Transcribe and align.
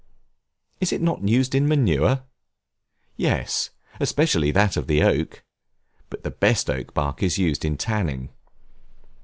Is 0.79 0.91
it 0.91 0.99
not 0.99 1.17
also 1.19 1.27
used 1.27 1.53
in 1.53 1.67
Manure? 1.67 2.23
Yes, 3.17 3.69
especially 3.99 4.49
that 4.49 4.75
of 4.75 4.87
the 4.87 5.03
oak; 5.03 5.43
but 6.09 6.23
the 6.23 6.31
best 6.31 6.71
oak 6.71 6.95
bark 6.95 7.21
is 7.21 7.37
used 7.37 7.63
in 7.63 7.77
tanning. 7.77 8.29